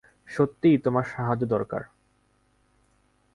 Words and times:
সত্যিই 0.27 0.77
তোমার 0.77 1.03
সাহায্য 1.03 1.43
দরকার। 1.45 1.81